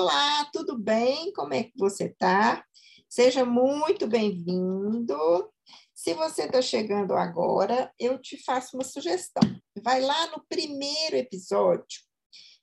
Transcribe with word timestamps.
Olá, 0.00 0.44
tudo 0.52 0.78
bem? 0.78 1.32
Como 1.32 1.52
é 1.52 1.64
que 1.64 1.72
você 1.76 2.04
está? 2.04 2.64
Seja 3.08 3.44
muito 3.44 4.06
bem-vindo. 4.06 5.52
Se 5.92 6.14
você 6.14 6.44
está 6.44 6.62
chegando 6.62 7.14
agora, 7.14 7.92
eu 7.98 8.16
te 8.16 8.40
faço 8.44 8.76
uma 8.76 8.84
sugestão. 8.84 9.42
Vai 9.82 10.00
lá 10.00 10.28
no 10.28 10.44
primeiro 10.48 11.16
episódio 11.16 12.00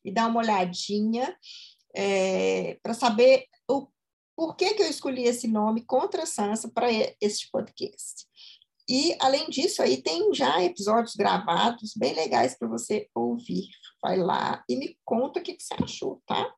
e 0.05 0.13
dá 0.13 0.27
uma 0.27 0.39
olhadinha 0.39 1.37
é, 1.93 2.79
para 2.81 2.93
saber 2.93 3.43
o 3.69 3.89
por 4.33 4.55
que, 4.55 4.73
que 4.73 4.83
eu 4.83 4.89
escolhi 4.89 5.25
esse 5.25 5.45
nome 5.45 5.83
Contra 5.85 6.25
Sansa 6.25 6.71
para 6.73 6.87
este 7.19 7.49
podcast. 7.51 8.25
E, 8.87 9.13
além 9.19 9.49
disso, 9.49 9.81
aí 9.81 10.01
tem 10.01 10.33
já 10.33 10.63
episódios 10.63 11.15
gravados 11.15 11.93
bem 11.97 12.13
legais 12.13 12.57
para 12.57 12.69
você 12.69 13.09
ouvir. 13.13 13.67
Vai 14.05 14.17
lá 14.17 14.63
e 14.69 14.75
me 14.75 14.99
conta 15.03 15.39
o 15.39 15.43
que, 15.43 15.55
que 15.55 15.63
você 15.63 15.73
achou, 15.83 16.21
tá? 16.27 16.55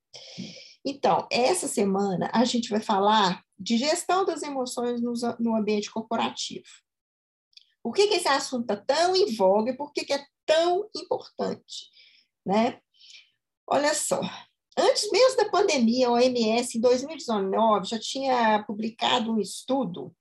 Então, 0.85 1.25
essa 1.31 1.65
semana 1.65 2.29
a 2.33 2.43
gente 2.43 2.69
vai 2.69 2.81
falar 2.81 3.41
de 3.57 3.77
gestão 3.77 4.25
das 4.25 4.43
emoções 4.43 4.99
no, 5.01 5.55
ambiente 5.55 5.89
corporativo. 5.89 6.67
Por 7.81 7.93
que, 7.93 8.09
que 8.09 8.15
esse 8.15 8.27
assunto 8.27 8.63
está 8.63 8.75
tão 8.75 9.15
em 9.15 9.33
voga 9.33 9.71
e 9.71 9.77
por 9.77 9.93
que, 9.93 10.03
que 10.03 10.11
é 10.11 10.25
tão 10.45 10.89
importante? 10.93 11.89
Né? 12.45 12.81
Olha 13.65 13.93
só, 13.93 14.19
antes 14.77 15.09
mesmo 15.09 15.37
da 15.37 15.49
pandemia, 15.49 16.09
a 16.09 16.11
OMS, 16.11 16.77
em 16.77 16.81
2019, 16.81 17.87
já 17.87 17.97
tinha 17.97 18.61
publicado 18.67 19.31
um 19.31 19.39
estudo 19.39 20.13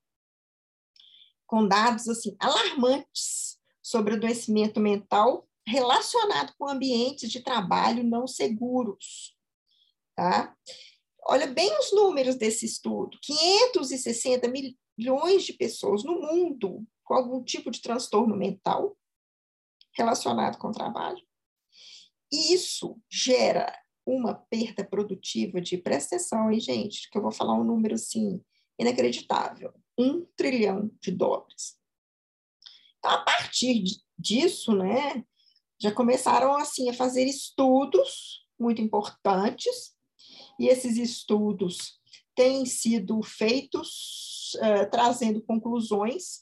com 1.44 1.66
dados 1.66 2.08
assim 2.08 2.36
alarmantes 2.38 3.58
sobre 3.82 4.14
adoecimento 4.14 4.78
mental 4.78 5.45
relacionado 5.66 6.54
com 6.58 6.68
ambientes 6.68 7.30
de 7.30 7.40
trabalho 7.40 8.04
não 8.04 8.26
seguros. 8.26 9.36
Tá? 10.14 10.54
Olha 11.28 11.46
bem 11.46 11.76
os 11.78 11.92
números 11.92 12.36
desse 12.36 12.64
estudo: 12.64 13.18
560 13.22 14.48
milhões 14.48 15.44
de 15.44 15.52
pessoas 15.52 16.04
no 16.04 16.20
mundo 16.20 16.86
com 17.04 17.14
algum 17.14 17.42
tipo 17.42 17.70
de 17.70 17.80
transtorno 17.80 18.36
mental 18.36 18.96
relacionado 19.94 20.58
com 20.58 20.68
o 20.68 20.72
trabalho. 20.72 21.24
E 22.32 22.52
isso 22.54 23.00
gera 23.10 23.72
uma 24.04 24.34
perda 24.34 24.84
produtiva 24.84 25.60
de, 25.60 25.78
presta 25.78 26.16
atenção, 26.16 26.50
hein, 26.50 26.60
gente, 26.60 27.10
que 27.10 27.18
eu 27.18 27.22
vou 27.22 27.32
falar 27.32 27.54
um 27.54 27.64
número 27.64 27.94
assim, 27.94 28.40
inacreditável 28.78 29.72
um 29.98 30.24
trilhão 30.36 30.90
de 31.00 31.10
dólares. 31.10 31.78
Então, 32.98 33.10
a 33.10 33.24
partir 33.24 33.84
disso, 34.18 34.74
né, 34.74 35.24
já 35.80 35.92
começaram 35.92 36.56
assim 36.56 36.88
a 36.88 36.94
fazer 36.94 37.24
estudos 37.24 38.46
muito 38.58 38.80
importantes, 38.80 39.94
e 40.58 40.68
esses 40.68 40.96
estudos 40.96 42.00
têm 42.34 42.64
sido 42.64 43.22
feitos 43.22 44.54
uh, 44.56 44.90
trazendo 44.90 45.42
conclusões 45.42 46.40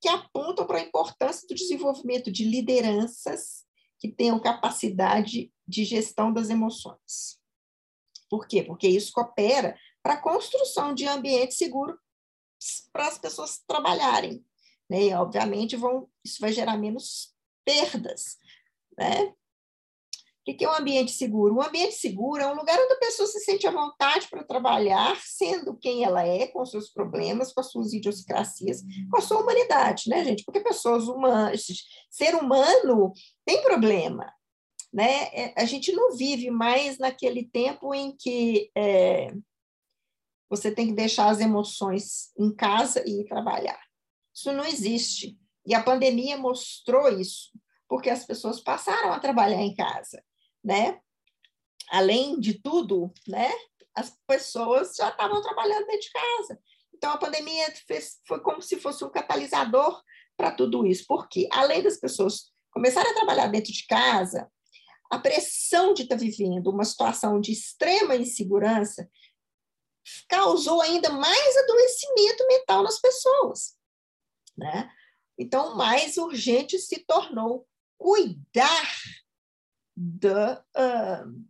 que 0.00 0.08
apontam 0.08 0.66
para 0.66 0.78
a 0.78 0.82
importância 0.82 1.46
do 1.48 1.54
desenvolvimento 1.54 2.30
de 2.30 2.44
lideranças 2.44 3.64
que 3.98 4.08
tenham 4.08 4.38
capacidade 4.38 5.50
de 5.66 5.84
gestão 5.84 6.32
das 6.32 6.50
emoções. 6.50 7.40
Por 8.28 8.46
quê? 8.46 8.62
Porque 8.62 8.86
isso 8.86 9.12
coopera 9.12 9.78
para 10.02 10.14
a 10.14 10.20
construção 10.20 10.94
de 10.94 11.06
ambiente 11.06 11.54
seguro 11.54 11.98
para 12.92 13.08
as 13.08 13.18
pessoas 13.18 13.62
trabalharem. 13.66 14.44
Né? 14.90 15.04
E, 15.04 15.14
obviamente, 15.14 15.76
vão, 15.76 16.08
isso 16.22 16.38
vai 16.40 16.52
gerar 16.52 16.76
menos 16.76 17.34
perdas. 17.64 18.36
Né? 18.98 19.32
O 20.46 20.54
que 20.54 20.62
é 20.62 20.70
um 20.70 20.74
ambiente 20.74 21.10
seguro? 21.10 21.54
Um 21.54 21.62
ambiente 21.62 21.94
seguro 21.94 22.42
é 22.42 22.46
um 22.46 22.54
lugar 22.54 22.78
onde 22.78 22.92
a 22.92 22.98
pessoa 22.98 23.26
se 23.26 23.40
sente 23.40 23.66
à 23.66 23.70
vontade 23.70 24.28
para 24.28 24.44
trabalhar, 24.44 25.18
sendo 25.24 25.74
quem 25.74 26.04
ela 26.04 26.22
é, 26.26 26.46
com 26.48 26.64
seus 26.66 26.90
problemas, 26.90 27.50
com 27.50 27.60
as 27.60 27.70
suas 27.70 27.94
idiosincrasias, 27.94 28.82
com 29.10 29.16
a 29.16 29.22
sua 29.22 29.40
humanidade, 29.40 30.10
né, 30.10 30.22
gente? 30.22 30.44
Porque 30.44 30.60
pessoas 30.60 31.08
humanas, 31.08 31.64
ser 32.10 32.34
humano 32.34 33.12
tem 33.46 33.62
problema, 33.62 34.30
né? 34.92 35.24
É, 35.32 35.54
a 35.56 35.64
gente 35.64 35.92
não 35.92 36.14
vive 36.14 36.50
mais 36.50 36.98
naquele 36.98 37.44
tempo 37.44 37.94
em 37.94 38.14
que 38.14 38.70
é, 38.76 39.34
você 40.50 40.70
tem 40.70 40.88
que 40.88 40.92
deixar 40.92 41.30
as 41.30 41.40
emoções 41.40 42.30
em 42.38 42.54
casa 42.54 43.02
e 43.06 43.22
ir 43.22 43.28
trabalhar. 43.28 43.80
Isso 44.34 44.52
não 44.52 44.64
existe. 44.64 45.38
E 45.66 45.74
a 45.74 45.82
pandemia 45.82 46.36
mostrou 46.36 47.08
isso, 47.08 47.50
porque 47.94 48.10
as 48.10 48.26
pessoas 48.26 48.60
passaram 48.60 49.12
a 49.12 49.20
trabalhar 49.20 49.62
em 49.62 49.72
casa, 49.72 50.20
né? 50.64 51.00
Além 51.90 52.40
de 52.40 52.60
tudo, 52.60 53.14
né? 53.24 53.48
As 53.94 54.18
pessoas 54.26 54.96
já 54.96 55.10
estavam 55.10 55.40
trabalhando 55.40 55.86
dentro 55.86 56.00
de 56.00 56.10
casa. 56.10 56.60
Então 56.92 57.12
a 57.12 57.18
pandemia 57.18 57.72
fez, 57.86 58.18
foi 58.26 58.40
como 58.40 58.60
se 58.60 58.80
fosse 58.80 59.04
um 59.04 59.10
catalisador 59.10 60.02
para 60.36 60.50
tudo 60.50 60.84
isso, 60.84 61.04
porque 61.06 61.46
além 61.52 61.84
das 61.84 61.96
pessoas 61.96 62.52
começarem 62.72 63.12
a 63.12 63.14
trabalhar 63.14 63.46
dentro 63.46 63.72
de 63.72 63.86
casa, 63.86 64.50
a 65.08 65.20
pressão 65.20 65.94
de 65.94 66.02
estar 66.02 66.16
tá 66.16 66.20
vivendo 66.20 66.72
uma 66.72 66.84
situação 66.84 67.40
de 67.40 67.52
extrema 67.52 68.16
insegurança 68.16 69.08
causou 70.28 70.82
ainda 70.82 71.10
mais 71.10 71.56
adoecimento 71.58 72.44
mental 72.48 72.82
nas 72.82 73.00
pessoas. 73.00 73.76
Né? 74.58 74.90
Então, 75.38 75.76
mais 75.76 76.16
urgente 76.16 76.76
se 76.76 76.98
tornou 77.06 77.64
cuidar 77.98 78.92
da, 79.96 80.64
uh, 80.76 81.44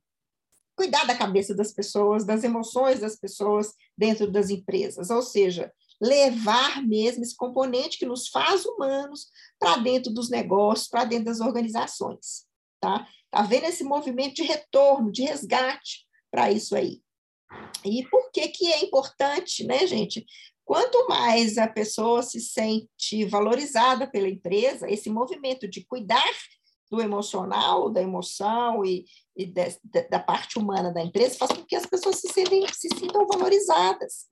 cuidar 0.76 1.04
da 1.04 1.16
cabeça 1.16 1.54
das 1.54 1.72
pessoas, 1.72 2.24
das 2.24 2.44
emoções 2.44 3.00
das 3.00 3.16
pessoas 3.16 3.74
dentro 3.96 4.30
das 4.30 4.50
empresas, 4.50 5.10
ou 5.10 5.22
seja, 5.22 5.72
levar 6.00 6.82
mesmo 6.82 7.22
esse 7.22 7.36
componente 7.36 7.98
que 7.98 8.06
nos 8.06 8.28
faz 8.28 8.64
humanos 8.64 9.28
para 9.58 9.76
dentro 9.78 10.12
dos 10.12 10.28
negócios, 10.28 10.88
para 10.88 11.04
dentro 11.04 11.26
das 11.26 11.40
organizações. 11.40 12.46
Tá? 12.80 13.06
Tá 13.30 13.42
vendo 13.42 13.64
esse 13.64 13.84
movimento 13.84 14.34
de 14.34 14.42
retorno, 14.42 15.10
de 15.10 15.22
resgate 15.22 16.06
para 16.30 16.50
isso 16.50 16.76
aí. 16.76 17.00
E 17.84 18.04
por 18.08 18.30
que, 18.32 18.48
que 18.48 18.72
é 18.72 18.84
importante, 18.84 19.64
né, 19.64 19.86
gente? 19.86 20.26
Quanto 20.64 21.06
mais 21.08 21.58
a 21.58 21.68
pessoa 21.68 22.22
se 22.22 22.40
sente 22.40 23.24
valorizada 23.26 24.06
pela 24.06 24.28
empresa, 24.28 24.90
esse 24.90 25.10
movimento 25.10 25.68
de 25.68 25.84
cuidar 25.84 26.32
do 26.90 27.02
emocional, 27.02 27.90
da 27.90 28.00
emoção 28.00 28.84
e, 28.84 29.04
e 29.36 29.44
de, 29.44 29.78
da 30.10 30.18
parte 30.18 30.58
humana 30.58 30.92
da 30.92 31.02
empresa 31.02 31.36
faz 31.36 31.52
com 31.52 31.64
que 31.64 31.76
as 31.76 31.86
pessoas 31.86 32.16
se, 32.16 32.28
sentem, 32.28 32.66
se 32.72 32.88
sintam 32.96 33.26
valorizadas. 33.26 34.26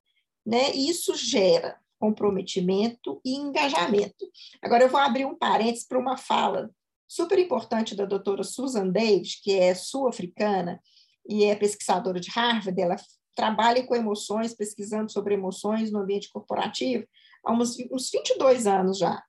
Né? 0.44 0.74
E 0.74 0.88
isso 0.88 1.14
gera 1.14 1.78
comprometimento 1.98 3.20
e 3.24 3.36
engajamento. 3.36 4.26
Agora, 4.60 4.84
eu 4.84 4.88
vou 4.88 5.00
abrir 5.00 5.24
um 5.24 5.36
parênteses 5.36 5.86
para 5.86 5.98
uma 5.98 6.16
fala 6.16 6.70
super 7.06 7.38
importante 7.38 7.94
da 7.94 8.04
doutora 8.04 8.42
Susan 8.42 8.88
Davis, 8.88 9.40
que 9.40 9.52
é 9.52 9.74
sul-africana, 9.74 10.80
e 11.28 11.44
é 11.44 11.54
pesquisadora 11.54 12.18
de 12.18 12.30
Harvard, 12.30 12.80
ela 12.80 12.96
trabalha 13.34 13.86
com 13.86 13.94
emoções, 13.94 14.54
pesquisando 14.54 15.10
sobre 15.10 15.34
emoções 15.34 15.90
no 15.90 16.00
ambiente 16.00 16.28
corporativo 16.30 17.06
há 17.44 17.52
uns, 17.52 17.76
uns 17.90 18.10
22 18.10 18.66
anos 18.66 18.98
já. 18.98 19.22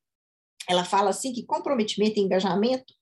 Ela 0.68 0.84
fala 0.84 1.10
assim 1.10 1.34
que 1.34 1.46
comprometimento 1.46 2.20
e 2.20 2.24
engajamento 2.24 2.94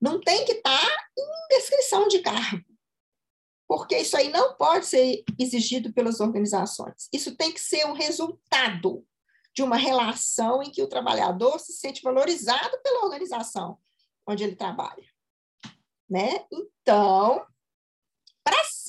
não 0.00 0.20
tem 0.20 0.44
que 0.44 0.52
estar 0.52 0.80
tá 0.80 1.08
em 1.18 1.56
descrição 1.56 2.08
de 2.08 2.20
cargo, 2.20 2.64
porque 3.68 3.98
isso 3.98 4.16
aí 4.16 4.30
não 4.30 4.56
pode 4.56 4.86
ser 4.86 5.22
exigido 5.38 5.92
pelas 5.92 6.20
organizações. 6.20 7.08
Isso 7.12 7.36
tem 7.36 7.52
que 7.52 7.60
ser 7.60 7.84
um 7.86 7.92
resultado 7.92 9.04
de 9.54 9.62
uma 9.62 9.76
relação 9.76 10.62
em 10.62 10.70
que 10.70 10.82
o 10.82 10.88
trabalhador 10.88 11.58
se 11.58 11.72
sente 11.72 12.02
valorizado 12.02 12.78
pela 12.82 13.04
organização 13.04 13.78
onde 14.26 14.44
ele 14.44 14.56
trabalha. 14.56 15.04
Né? 16.08 16.44
Então, 16.50 17.44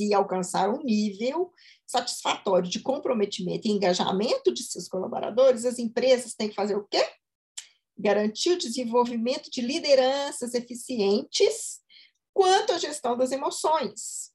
se 0.07 0.13
alcançar 0.13 0.69
um 0.69 0.81
nível 0.83 1.53
satisfatório 1.86 2.69
de 2.69 2.80
comprometimento 2.80 3.68
e 3.68 3.71
engajamento 3.71 4.51
de 4.53 4.63
seus 4.63 4.88
colaboradores, 4.88 5.65
as 5.65 5.77
empresas 5.77 6.33
têm 6.33 6.50
que 6.50 6.56
fazer 6.56 6.75
o 6.75 6.88
quê? 6.88 7.07
Garantir 7.98 8.51
o 8.51 8.57
desenvolvimento 8.57 9.51
de 9.51 9.62
lideranças 9.62 10.53
eficientes 10.53 11.81
quanto 12.33 12.74
à 12.74 12.77
gestão 12.77 13.15
das 13.15 13.31
emoções, 13.31 14.31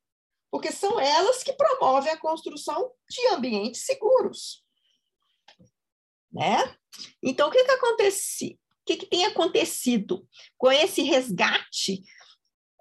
porque 0.50 0.70
são 0.70 1.00
elas 1.00 1.42
que 1.42 1.52
promovem 1.54 2.12
a 2.12 2.18
construção 2.18 2.92
de 3.10 3.26
ambientes 3.28 3.84
seguros. 3.84 4.64
Né? 6.30 6.76
Então, 7.22 7.48
o 7.48 7.50
que, 7.50 7.64
que 7.64 7.70
acontece? 7.70 8.60
O 8.82 8.84
que, 8.86 8.96
que 8.98 9.06
tem 9.06 9.24
acontecido 9.24 10.28
com 10.56 10.70
esse 10.70 11.02
resgate 11.02 12.04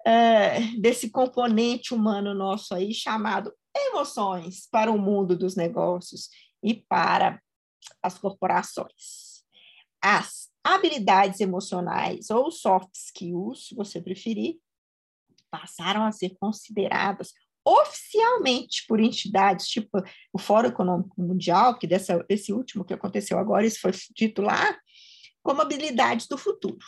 é, 0.06 0.60
desse 0.78 1.10
componente 1.10 1.92
humano 1.92 2.32
nosso 2.32 2.72
aí 2.72 2.94
chamado 2.94 3.52
emoções 3.76 4.68
para 4.70 4.90
o 4.90 4.98
mundo 4.98 5.36
dos 5.36 5.56
negócios 5.56 6.28
e 6.62 6.74
para 6.74 7.42
as 8.00 8.16
corporações. 8.16 9.44
As 10.00 10.48
habilidades 10.62 11.40
emocionais 11.40 12.30
ou 12.30 12.52
soft 12.52 12.94
skills, 12.94 13.66
se 13.66 13.74
você 13.74 14.00
preferir, 14.00 14.58
passaram 15.50 16.04
a 16.04 16.12
ser 16.12 16.36
consideradas 16.38 17.32
oficialmente 17.64 18.84
por 18.86 19.00
entidades 19.00 19.66
tipo 19.66 20.00
o 20.32 20.38
Fórum 20.38 20.68
Econômico 20.68 21.20
Mundial, 21.20 21.76
que 21.76 21.86
dessa, 21.86 22.24
esse 22.28 22.52
último 22.52 22.84
que 22.84 22.94
aconteceu 22.94 23.40
agora, 23.40 23.66
isso 23.66 23.80
foi 23.80 23.90
dito 24.14 24.40
lá, 24.40 24.78
como 25.42 25.62
habilidades 25.62 26.28
do 26.28 26.38
futuro. 26.38 26.78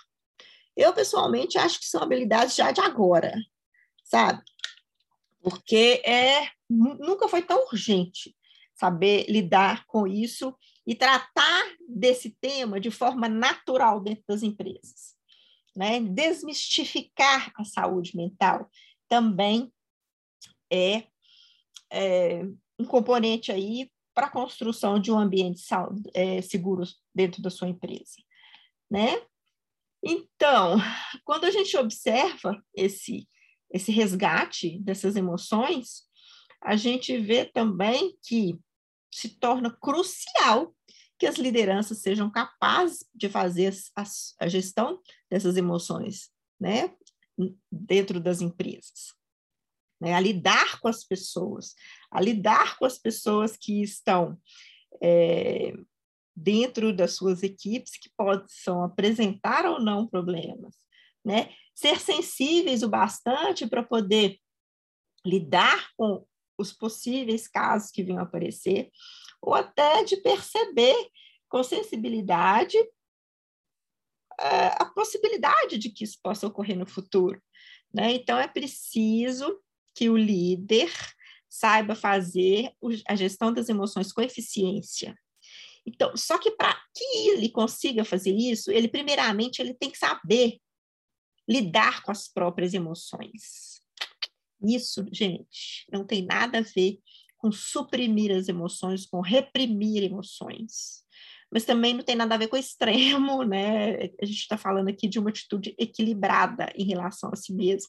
Eu, 0.78 0.94
pessoalmente, 0.94 1.58
acho 1.58 1.80
que 1.80 1.86
são 1.86 2.00
habilidades 2.00 2.54
já 2.54 2.70
de 2.70 2.80
agora, 2.80 3.34
sabe? 4.04 4.40
Porque 5.42 6.00
é, 6.06 6.48
nunca 6.70 7.26
foi 7.26 7.42
tão 7.42 7.66
urgente 7.66 8.32
saber 8.74 9.26
lidar 9.28 9.84
com 9.86 10.06
isso 10.06 10.56
e 10.86 10.94
tratar 10.94 11.64
desse 11.88 12.30
tema 12.40 12.78
de 12.78 12.92
forma 12.92 13.28
natural 13.28 14.00
dentro 14.00 14.22
das 14.28 14.44
empresas. 14.44 15.16
Né? 15.74 15.98
Desmistificar 15.98 17.52
a 17.56 17.64
saúde 17.64 18.16
mental 18.16 18.70
também 19.08 19.72
é, 20.70 21.02
é 21.90 22.44
um 22.78 22.84
componente 22.84 23.50
aí 23.50 23.90
para 24.14 24.26
a 24.28 24.30
construção 24.30 25.00
de 25.00 25.10
um 25.10 25.18
ambiente 25.18 25.60
é, 26.14 26.40
seguro 26.40 26.84
dentro 27.12 27.42
da 27.42 27.50
sua 27.50 27.68
empresa, 27.68 28.22
né? 28.88 29.20
Então, 30.02 30.76
quando 31.24 31.44
a 31.44 31.50
gente 31.50 31.76
observa 31.76 32.62
esse 32.74 33.28
esse 33.70 33.92
resgate 33.92 34.78
dessas 34.78 35.14
emoções, 35.14 36.04
a 36.62 36.74
gente 36.74 37.18
vê 37.18 37.44
também 37.44 38.16
que 38.22 38.58
se 39.12 39.28
torna 39.38 39.70
crucial 39.70 40.74
que 41.18 41.26
as 41.26 41.36
lideranças 41.36 41.98
sejam 41.98 42.30
capazes 42.30 43.04
de 43.14 43.28
fazer 43.28 43.74
a, 43.96 44.04
a 44.40 44.48
gestão 44.48 45.00
dessas 45.28 45.56
emoções, 45.56 46.30
né, 46.60 46.94
dentro 47.70 48.20
das 48.20 48.40
empresas, 48.40 49.14
né, 50.00 50.14
a 50.14 50.20
lidar 50.20 50.80
com 50.80 50.88
as 50.88 51.04
pessoas, 51.04 51.74
a 52.10 52.20
lidar 52.20 52.78
com 52.78 52.84
as 52.84 52.98
pessoas 52.98 53.56
que 53.56 53.82
estão 53.82 54.40
é, 55.02 55.72
dentro 56.42 56.94
das 56.94 57.14
suas 57.14 57.42
equipes, 57.42 57.98
que 57.98 58.10
possam 58.16 58.82
apresentar 58.82 59.66
ou 59.66 59.80
não 59.80 60.06
problemas, 60.06 60.76
né, 61.24 61.52
ser 61.74 62.00
sensíveis 62.00 62.82
o 62.82 62.88
bastante 62.88 63.66
para 63.66 63.82
poder 63.82 64.38
lidar 65.24 65.90
com 65.96 66.24
os 66.56 66.72
possíveis 66.72 67.46
casos 67.46 67.90
que 67.90 68.02
venham 68.02 68.22
aparecer, 68.22 68.90
ou 69.40 69.54
até 69.54 70.02
de 70.04 70.16
perceber 70.16 70.96
com 71.48 71.62
sensibilidade 71.62 72.76
uh, 74.40 74.74
a 74.78 74.84
possibilidade 74.86 75.78
de 75.78 75.90
que 75.90 76.04
isso 76.04 76.18
possa 76.22 76.46
ocorrer 76.46 76.76
no 76.76 76.86
futuro. 76.86 77.40
Né? 77.92 78.12
Então, 78.12 78.38
é 78.38 78.48
preciso 78.48 79.60
que 79.94 80.08
o 80.10 80.16
líder 80.16 80.90
saiba 81.48 81.94
fazer 81.94 82.72
a 83.08 83.16
gestão 83.16 83.52
das 83.52 83.68
emoções 83.68 84.12
com 84.12 84.20
eficiência. 84.20 85.16
Então, 85.88 86.14
só 86.16 86.38
que 86.38 86.50
para 86.50 86.74
que 86.94 87.04
ele 87.30 87.48
consiga 87.48 88.04
fazer 88.04 88.34
isso, 88.34 88.70
ele 88.70 88.88
primeiramente 88.88 89.60
ele 89.60 89.72
tem 89.72 89.90
que 89.90 89.98
saber 89.98 90.58
lidar 91.48 92.02
com 92.02 92.12
as 92.12 92.28
próprias 92.28 92.74
emoções. 92.74 93.80
Isso, 94.62 95.06
gente, 95.10 95.86
não 95.90 96.04
tem 96.04 96.22
nada 96.22 96.58
a 96.58 96.62
ver 96.62 96.98
com 97.38 97.50
suprimir 97.50 98.36
as 98.36 98.48
emoções, 98.48 99.06
com 99.06 99.20
reprimir 99.20 100.02
emoções. 100.02 101.04
Mas 101.50 101.64
também 101.64 101.94
não 101.94 102.02
tem 102.02 102.14
nada 102.14 102.34
a 102.34 102.38
ver 102.38 102.48
com 102.48 102.56
extremo, 102.56 103.42
né? 103.44 104.10
A 104.20 104.26
gente 104.26 104.40
está 104.40 104.58
falando 104.58 104.88
aqui 104.88 105.08
de 105.08 105.18
uma 105.18 105.30
atitude 105.30 105.74
equilibrada 105.78 106.70
em 106.74 106.84
relação 106.84 107.30
a 107.32 107.36
si 107.36 107.54
mesmo, 107.54 107.88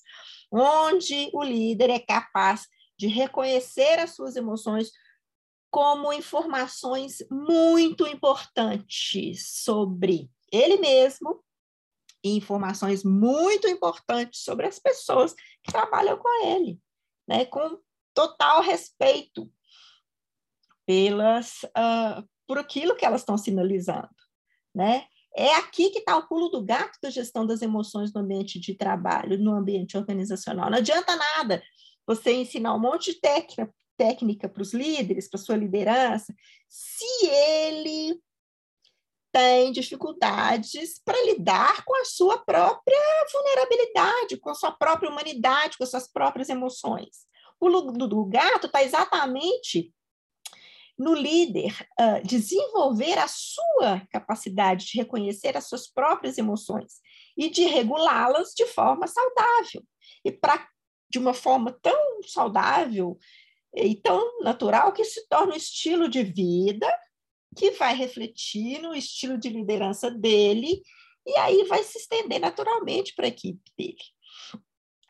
onde 0.49 1.29
o 1.33 1.43
líder 1.43 1.89
é 1.89 1.99
capaz 1.99 2.65
de 2.97 3.07
reconhecer 3.07 3.99
as 3.99 4.15
suas 4.15 4.37
emoções 4.37 4.91
como 5.69 6.11
informações 6.11 7.23
muito 7.29 8.07
importantes 8.07 9.61
sobre 9.63 10.29
ele 10.51 10.77
mesmo 10.77 11.43
e 12.23 12.35
informações 12.35 13.03
muito 13.03 13.67
importantes 13.67 14.41
sobre 14.41 14.67
as 14.67 14.79
pessoas 14.79 15.33
que 15.63 15.71
trabalham 15.71 16.17
com 16.17 16.45
ele, 16.45 16.79
né? 17.27 17.45
Com 17.45 17.79
total 18.13 18.61
respeito 18.61 19.49
pelas 20.85 21.63
uh, 21.63 22.27
por 22.47 22.57
aquilo 22.57 22.95
que 22.95 23.05
elas 23.05 23.21
estão 23.21 23.37
sinalizando, 23.37 24.09
né? 24.73 25.05
É 25.35 25.53
aqui 25.55 25.91
que 25.91 25.99
está 25.99 26.17
o 26.17 26.27
pulo 26.27 26.49
do 26.49 26.65
gato 26.65 26.97
da 27.01 27.09
gestão 27.11 27.45
das 27.45 27.61
emoções 27.61 28.11
no 28.11 28.21
ambiente 28.21 28.59
de 28.59 28.73
trabalho, 28.73 29.37
no 29.37 29.53
ambiente 29.53 29.95
organizacional. 29.95 30.69
Não 30.71 30.79
adianta 30.79 31.15
nada 31.15 31.61
você 32.05 32.33
ensinar 32.33 32.73
um 32.73 32.79
monte 32.79 33.13
de 33.13 33.21
técnica 33.21 33.71
técnica 33.99 34.47
para 34.47 34.63
os 34.63 34.73
líderes, 34.73 35.29
para 35.29 35.37
sua 35.37 35.57
liderança, 35.57 36.33
se 36.69 37.27
ele 37.27 38.17
tem 39.29 39.73
dificuldades 39.73 41.01
para 41.03 41.21
lidar 41.25 41.83
com 41.83 41.95
a 42.01 42.05
sua 42.05 42.37
própria 42.37 42.97
vulnerabilidade, 43.31 44.37
com 44.37 44.49
a 44.49 44.55
sua 44.55 44.71
própria 44.71 45.11
humanidade, 45.11 45.77
com 45.77 45.83
as 45.83 45.91
suas 45.91 46.07
próprias 46.07 46.47
emoções. 46.47 47.27
O 47.59 47.67
lugar 47.67 48.07
do 48.07 48.25
gato 48.25 48.67
está 48.67 48.81
exatamente 48.81 49.93
no 50.97 51.13
líder 51.13 51.73
uh, 51.99 52.25
desenvolver 52.25 53.17
a 53.19 53.27
sua 53.27 54.01
capacidade 54.09 54.85
de 54.85 54.97
reconhecer 54.97 55.55
as 55.55 55.67
suas 55.67 55.87
próprias 55.87 56.37
emoções 56.37 56.99
e 57.37 57.49
de 57.49 57.65
regulá-las 57.65 58.53
de 58.53 58.65
forma 58.65 59.07
saudável. 59.07 59.83
E 60.25 60.31
para 60.31 60.67
de 61.11 61.17
uma 61.17 61.33
forma 61.33 61.71
tão 61.81 62.21
saudável 62.23 63.17
e 63.75 63.95
tão 63.95 64.41
natural 64.41 64.91
que 64.91 65.03
se 65.03 65.27
torna 65.27 65.53
um 65.53 65.57
estilo 65.57 66.09
de 66.09 66.23
vida 66.23 66.87
que 67.55 67.71
vai 67.71 67.95
refletir 67.95 68.81
no 68.81 68.93
estilo 68.93 69.37
de 69.37 69.49
liderança 69.49 70.09
dele 70.09 70.81
e 71.25 71.35
aí 71.37 71.63
vai 71.65 71.83
se 71.83 71.97
estender 71.97 72.39
naturalmente 72.39 73.13
para 73.13 73.25
a 73.25 73.29
equipe 73.29 73.71
dele. 73.77 73.97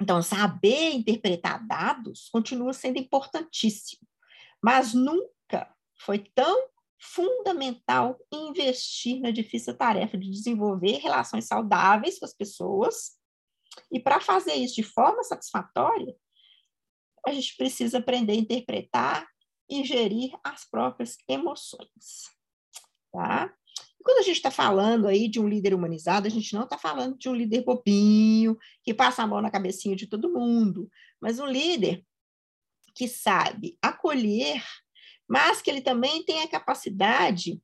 Então, 0.02 0.22
saber 0.22 0.92
interpretar 0.92 1.66
dados 1.68 2.30
continua 2.30 2.74
sendo 2.74 2.98
importantíssimo, 2.98 4.02
mas 4.62 4.94
nunca 4.94 5.74
foi 6.00 6.20
tão 6.20 6.70
fundamental 7.02 8.20
investir 8.32 9.22
na 9.22 9.32
difícil 9.32 9.76
tarefa 9.76 10.18
de 10.18 10.30
desenvolver 10.30 10.98
relações 10.98 11.46
saudáveis 11.46 12.20
com 12.20 12.26
as 12.26 12.34
pessoas. 12.34 13.18
E 13.92 14.00
para 14.00 14.20
fazer 14.20 14.56
isso 14.56 14.76
de 14.76 14.84
forma 14.84 15.24
satisfatória, 15.24 16.16
a 17.26 17.32
gente 17.32 17.56
precisa 17.58 18.00
aprender 18.00 18.34
a 18.34 18.38
interpretar 18.38 19.28
e 19.70 19.84
gerir 19.84 20.32
as 20.44 20.68
próprias 20.70 21.18
emoções. 21.28 22.30
Tá? 23.12 23.54
quando 24.04 24.20
a 24.20 24.24
gente 24.24 24.38
está 24.38 24.50
falando 24.50 25.08
aí 25.08 25.28
de 25.28 25.40
um 25.40 25.48
líder 25.48 25.74
humanizado, 25.74 26.26
a 26.26 26.32
gente 26.32 26.54
não 26.54 26.64
está 26.64 26.78
falando 26.80 27.16
de 27.18 27.30
um 27.30 27.36
líder 27.36 27.64
bobinho, 27.64 28.58
que 28.84 28.94
passa 28.94 29.22
a 29.22 29.28
mão 29.28 29.40
na 29.40 29.52
cabecinha 29.52 29.96
de 29.96 30.08
todo 30.08 30.34
mundo, 30.34 30.90
mas 31.22 31.40
um 31.40 31.46
líder 31.46 32.04
que 32.96 33.08
sabe 33.08 33.78
acolher, 33.82 34.64
mas 35.28 35.62
que 35.62 35.70
ele 35.70 35.82
também 35.82 36.24
tem 36.24 36.42
a 36.42 36.48
capacidade 36.48 37.62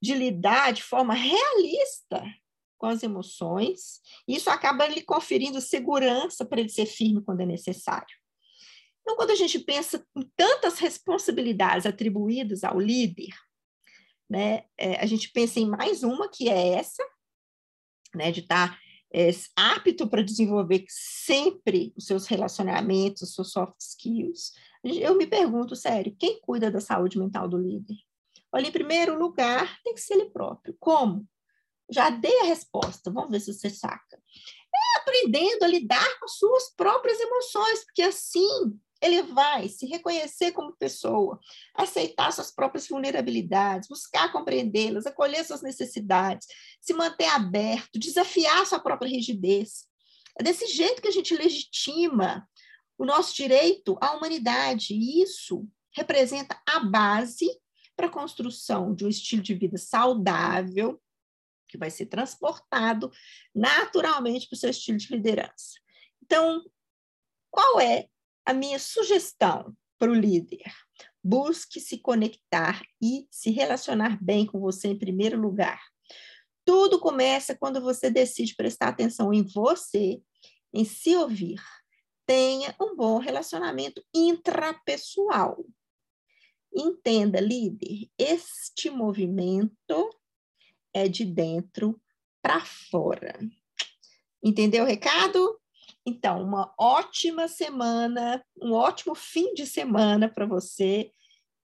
de 0.00 0.14
lidar 0.14 0.72
de 0.72 0.82
forma 0.82 1.12
realista 1.12 2.24
com 2.78 2.86
as 2.86 3.02
emoções, 3.02 4.00
isso 4.26 4.48
acaba 4.48 4.86
lhe 4.86 5.02
conferindo 5.02 5.60
segurança 5.60 6.46
para 6.46 6.60
ele 6.60 6.68
ser 6.68 6.86
firme 6.86 7.20
quando 7.22 7.40
é 7.40 7.46
necessário. 7.46 8.16
Então, 9.08 9.16
quando 9.16 9.30
a 9.30 9.36
gente 9.36 9.58
pensa 9.60 10.06
em 10.14 10.30
tantas 10.36 10.78
responsabilidades 10.78 11.86
atribuídas 11.86 12.62
ao 12.62 12.78
líder, 12.78 13.30
né, 14.28 14.64
é, 14.76 14.96
a 15.00 15.06
gente 15.06 15.32
pensa 15.32 15.58
em 15.58 15.66
mais 15.66 16.02
uma, 16.02 16.28
que 16.28 16.50
é 16.50 16.74
essa, 16.74 17.02
né, 18.14 18.30
de 18.30 18.40
estar 18.40 18.72
tá, 18.72 18.78
é, 19.10 19.30
apto 19.56 20.06
para 20.10 20.20
desenvolver 20.20 20.84
sempre 20.90 21.94
os 21.96 22.04
seus 22.04 22.26
relacionamentos, 22.26 23.22
os 23.22 23.34
seus 23.34 23.50
soft 23.50 23.80
skills. 23.80 24.52
Eu 24.84 25.16
me 25.16 25.26
pergunto, 25.26 25.74
sério, 25.74 26.14
quem 26.18 26.38
cuida 26.42 26.70
da 26.70 26.78
saúde 26.78 27.18
mental 27.18 27.48
do 27.48 27.56
líder? 27.56 27.96
Olha, 28.52 28.66
em 28.66 28.72
primeiro 28.72 29.18
lugar, 29.18 29.80
tem 29.82 29.94
que 29.94 30.02
ser 30.02 30.16
ele 30.16 30.28
próprio. 30.28 30.76
Como? 30.78 31.26
Já 31.90 32.10
dei 32.10 32.40
a 32.40 32.44
resposta, 32.44 33.10
vamos 33.10 33.30
ver 33.30 33.40
se 33.40 33.54
você 33.54 33.70
saca. 33.70 34.16
É 34.18 35.00
aprendendo 35.00 35.62
a 35.62 35.66
lidar 35.66 36.20
com 36.20 36.28
suas 36.28 36.74
próprias 36.76 37.18
emoções, 37.18 37.84
porque 37.86 38.02
assim 38.02 38.78
ele 39.00 39.22
vai 39.22 39.68
se 39.68 39.86
reconhecer 39.86 40.52
como 40.52 40.76
pessoa, 40.76 41.38
aceitar 41.74 42.32
suas 42.32 42.50
próprias 42.50 42.88
vulnerabilidades, 42.88 43.88
buscar 43.88 44.32
compreendê-las, 44.32 45.06
acolher 45.06 45.44
suas 45.44 45.62
necessidades, 45.62 46.46
se 46.80 46.92
manter 46.92 47.26
aberto, 47.26 47.98
desafiar 47.98 48.66
sua 48.66 48.80
própria 48.80 49.08
rigidez. 49.08 49.86
É 50.38 50.42
desse 50.42 50.66
jeito 50.66 51.00
que 51.00 51.08
a 51.08 51.12
gente 51.12 51.36
legitima 51.36 52.48
o 52.96 53.04
nosso 53.04 53.34
direito 53.34 53.96
à 54.00 54.12
humanidade, 54.12 54.92
e 54.92 55.22
isso 55.22 55.66
representa 55.92 56.60
a 56.66 56.80
base 56.80 57.48
para 57.96 58.06
a 58.06 58.10
construção 58.10 58.94
de 58.94 59.04
um 59.04 59.08
estilo 59.08 59.42
de 59.42 59.54
vida 59.54 59.78
saudável, 59.78 61.00
que 61.68 61.78
vai 61.78 61.90
ser 61.90 62.06
transportado 62.06 63.12
naturalmente 63.54 64.48
para 64.48 64.56
o 64.56 64.58
seu 64.58 64.70
estilo 64.70 64.98
de 64.98 65.14
liderança. 65.14 65.78
Então, 66.22 66.64
qual 67.50 67.80
é 67.80 68.08
a 68.48 68.54
minha 68.54 68.78
sugestão 68.78 69.76
para 69.98 70.10
o 70.10 70.14
líder: 70.14 70.72
busque 71.22 71.78
se 71.78 71.98
conectar 71.98 72.82
e 73.00 73.28
se 73.30 73.50
relacionar 73.50 74.18
bem 74.24 74.46
com 74.46 74.58
você 74.58 74.88
em 74.88 74.98
primeiro 74.98 75.38
lugar. 75.38 75.78
Tudo 76.64 76.98
começa 76.98 77.54
quando 77.54 77.78
você 77.78 78.10
decide 78.10 78.56
prestar 78.56 78.88
atenção 78.88 79.34
em 79.34 79.42
você, 79.42 80.22
em 80.72 80.82
se 80.82 81.14
ouvir. 81.14 81.60
Tenha 82.26 82.74
um 82.80 82.96
bom 82.96 83.18
relacionamento 83.18 84.02
intrapessoal. 84.14 85.62
Entenda, 86.74 87.40
líder, 87.40 88.08
este 88.18 88.88
movimento 88.88 90.10
é 90.94 91.06
de 91.06 91.26
dentro 91.26 92.00
para 92.40 92.64
fora. 92.64 93.38
Entendeu 94.42 94.84
o 94.84 94.86
recado? 94.86 95.58
Então, 96.06 96.42
uma 96.42 96.72
ótima 96.78 97.48
semana, 97.48 98.42
um 98.60 98.72
ótimo 98.72 99.14
fim 99.14 99.52
de 99.54 99.66
semana 99.66 100.28
para 100.28 100.46
você. 100.46 101.10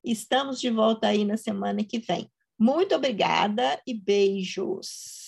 Estamos 0.05 0.61
de 0.61 0.71
volta 0.71 1.09
aí 1.09 1.25
na 1.25 1.37
semana 1.37 1.83
que 1.83 1.99
vem. 1.99 2.31
Muito 2.59 2.95
obrigada 2.95 3.81
e 3.87 3.95
beijos. 3.95 5.24